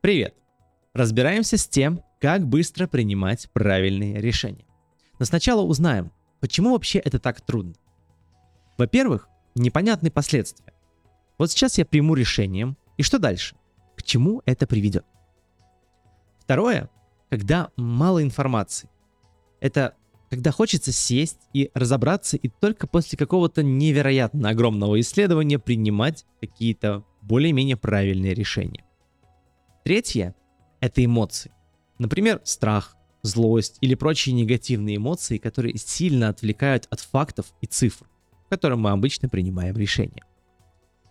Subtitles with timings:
[0.00, 0.34] Привет!
[0.94, 4.64] Разбираемся с тем, как быстро принимать правильные решения.
[5.18, 7.74] Но сначала узнаем, почему вообще это так трудно.
[8.78, 10.72] Во-первых, непонятные последствия.
[11.36, 13.56] Вот сейчас я приму решение, и что дальше?
[13.94, 15.04] К чему это приведет?
[16.38, 16.88] Второе,
[17.28, 18.88] когда мало информации.
[19.60, 19.96] Это
[20.30, 27.76] когда хочется сесть и разобраться и только после какого-то невероятно огромного исследования принимать какие-то более-менее
[27.76, 28.82] правильные решения.
[29.84, 30.34] Третье—
[30.80, 31.52] это эмоции.
[31.98, 38.06] Например, страх, злость или прочие негативные эмоции, которые сильно отвлекают от фактов и цифр,
[38.46, 40.24] в котором мы обычно принимаем решения.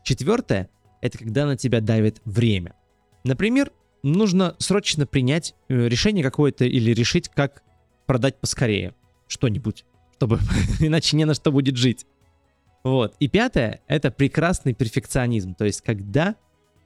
[0.04, 0.70] Четвертое—
[1.02, 2.76] это когда на тебя давит время.
[3.24, 3.72] Например,
[4.04, 7.64] нужно срочно принять э, решение какое-то или решить, как
[8.06, 8.96] продать поскорее
[9.28, 10.40] что-нибудь, чтобы
[10.80, 12.06] иначе не на что будет жить.
[12.84, 13.16] Вот.
[13.20, 15.54] И пятое— это прекрасный перфекционизм.
[15.54, 16.36] То есть, когда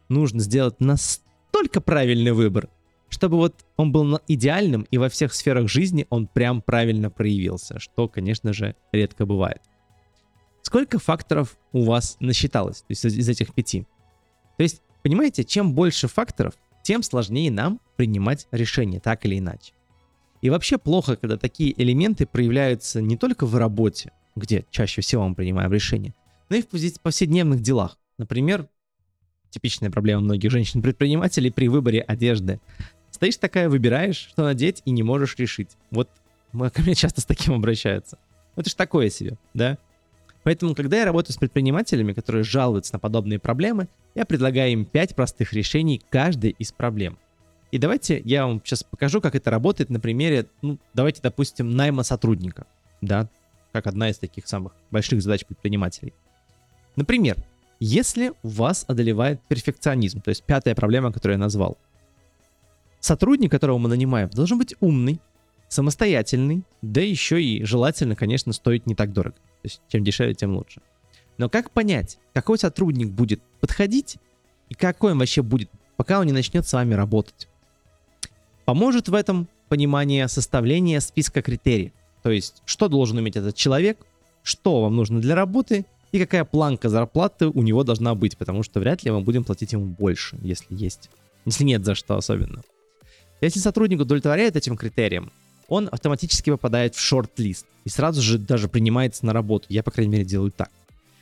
[0.10, 1.33] нужно сделать настолько
[1.81, 2.70] правильный выбор,
[3.09, 8.07] чтобы вот он был идеальным, и во всех сферах жизни он прям правильно проявился, что,
[8.07, 9.62] конечно же, редко бывает.
[10.62, 13.85] Сколько факторов у вас насчиталось, то есть из этих пяти?
[14.57, 19.73] То есть, понимаете, чем больше факторов, тем сложнее нам принимать решение, так или иначе.
[20.41, 25.35] И вообще плохо, когда такие элементы проявляются не только в работе, где чаще всего мы
[25.35, 26.13] принимаем решения,
[26.49, 26.67] но и в
[27.01, 27.98] повседневных делах.
[28.17, 28.67] Например,
[29.54, 32.59] типичная проблема многих женщин-предпринимателей при выборе одежды.
[33.12, 35.77] Стоишь такая, выбираешь, что надеть, и не можешь решить.
[35.91, 36.10] Вот
[36.51, 38.18] ко мне часто с таким обращаются.
[38.55, 39.77] Это ж такое себе, да?
[40.43, 45.15] Поэтому, когда я работаю с предпринимателями, которые жалуются на подобные проблемы, я предлагаю им 5
[45.15, 47.17] простых решений каждой из проблем.
[47.71, 52.04] И давайте я вам сейчас покажу, как это работает на примере, ну, давайте, допустим, найма
[52.04, 52.67] сотрудника,
[53.01, 53.29] да,
[53.71, 56.13] как одна из таких самых больших задач предпринимателей.
[56.95, 57.38] Например,
[57.84, 61.77] если вас одолевает перфекционизм, то есть пятая проблема, которую я назвал,
[63.01, 65.19] сотрудник, которого мы нанимаем, должен быть умный,
[65.67, 69.35] самостоятельный, да еще и желательно, конечно, стоить не так дорого.
[69.35, 70.81] То есть чем дешевле, тем лучше.
[71.38, 74.16] Но как понять, какой сотрудник будет подходить
[74.69, 77.49] и какой он вообще будет, пока он не начнет с вами работать?
[78.63, 81.91] Поможет в этом понимание составления списка критериев.
[82.22, 83.97] То есть, что должен уметь этот человек,
[84.41, 88.79] что вам нужно для работы и какая планка зарплаты у него должна быть, потому что
[88.79, 91.09] вряд ли мы будем платить ему больше, если есть.
[91.44, 92.62] Если нет за что особенно.
[93.41, 95.31] Если сотрудник удовлетворяет этим критериям,
[95.68, 99.66] он автоматически попадает в шорт-лист и сразу же даже принимается на работу.
[99.69, 100.69] Я, по крайней мере, делаю так.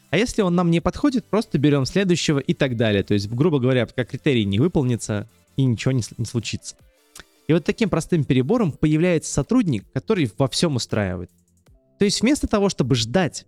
[0.10, 3.04] А если он нам не подходит, просто берем следующего и так далее.
[3.04, 5.26] То есть, грубо говоря, пока критерий не выполнится
[5.56, 6.76] и ничего не, не случится.
[7.48, 11.32] И вот таким простым перебором появляется сотрудник, который во всем устраивает.
[11.98, 13.46] То есть вместо того, чтобы ждать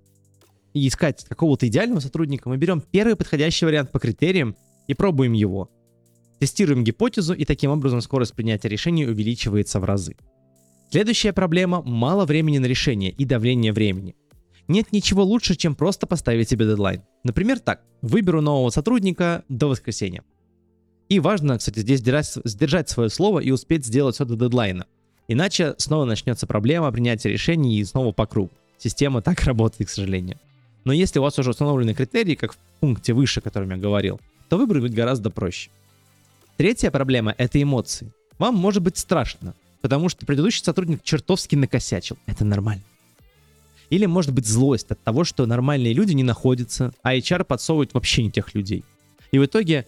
[0.73, 4.55] искать какого-то идеального сотрудника, мы берем первый подходящий вариант по критериям
[4.87, 5.69] и пробуем его.
[6.39, 10.15] Тестируем гипотезу, и таким образом скорость принятия решений увеличивается в разы.
[10.91, 14.15] Следующая проблема– мало времени на решение и давление времени.
[14.67, 17.01] Нет ничего лучше, чем просто поставить себе дедлайн.
[17.23, 17.81] Например, так.
[18.01, 20.23] Выберу нового сотрудника до воскресенья.
[21.09, 24.85] И важно, кстати, здесь сдержать свое слово и успеть сделать все до дедлайна.
[25.27, 28.51] Иначе снова начнется проблема принятия решений и снова по кругу.
[28.77, 30.39] Система так работает, к сожалению.
[30.85, 34.19] Но если у вас уже установлены критерии, как в пункте выше, о котором я говорил,
[34.49, 35.69] то выбор будет гораздо проще.
[36.57, 38.11] Третья проблема— это эмоции.
[38.37, 42.17] Вам может быть страшно, потому что предыдущий сотрудник чертовски накосячил.
[42.25, 42.83] Это нормально.
[43.89, 48.23] Или может быть злость от того, что нормальные люди не находятся, а HR подсовывает вообще
[48.23, 48.83] не тех людей.
[49.31, 49.85] И в итоге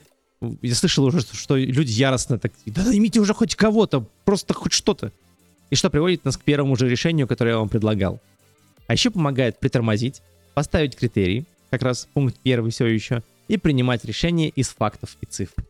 [0.62, 5.12] я слышал уже, что люди яростно так, да наймите уже хоть кого-то, просто хоть что-то.
[5.70, 8.20] И что приводит нас к первому же решению, которое я вам предлагал.
[8.88, 10.22] А еще помогает притормозить,
[10.56, 15.64] поставить критерии, как раз пункт первый все еще, и принимать решения из фактов и цифр.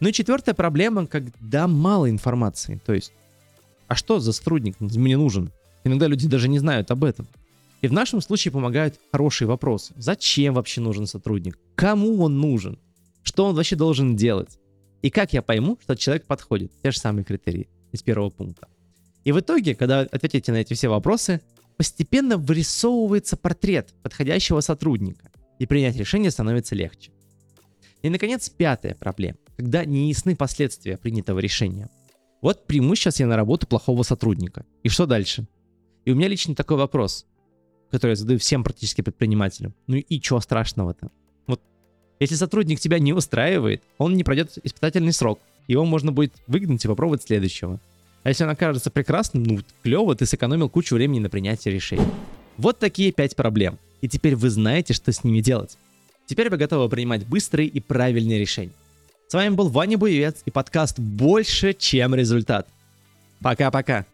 [0.00, 2.80] Ну и четвертая проблема, когда мало информации.
[2.84, 3.12] То есть,
[3.88, 5.50] а что за сотрудник мне нужен?
[5.84, 7.26] Иногда люди даже не знают об этом.
[7.80, 9.92] И в нашем случае помогают хорошие вопросы.
[9.96, 11.58] Зачем вообще нужен сотрудник?
[11.74, 12.78] Кому он нужен?
[13.24, 14.58] Что он вообще должен делать?
[15.02, 16.70] И как я пойму, что человек подходит?
[16.82, 18.68] Те же самые критерии из первого пункта.
[19.24, 21.40] И в итоге, когда ответите на эти все вопросы,
[21.82, 27.10] постепенно вырисовывается портрет подходящего сотрудника, и принять решение становится легче.
[28.02, 31.90] И, наконец, пятая проблема, когда не ясны последствия принятого решения.
[32.40, 34.64] Вот приму сейчас я на работу плохого сотрудника.
[34.84, 35.48] И что дальше?
[36.04, 37.26] И у меня лично такой вопрос,
[37.90, 39.74] который я задаю всем практически предпринимателям.
[39.88, 41.10] Ну и чего страшного-то?
[42.20, 45.40] Если сотрудник тебя не устраивает, он не пройдет испытательный срок.
[45.66, 47.80] Его можно будет выгнать и попробовать следующего.
[48.22, 52.06] А если он окажется прекрасным, ну, клево, ты сэкономил кучу времени на принятие решений.
[52.56, 53.78] Вот такие пять проблем.
[54.00, 55.76] И теперь вы знаете, что с ними делать.
[56.26, 58.72] Теперь вы готовы принимать быстрые и правильные решения.
[59.28, 62.68] С вами был Ваня Буевец и подкаст «Больше, чем результат».
[63.40, 64.06] Пока-пока.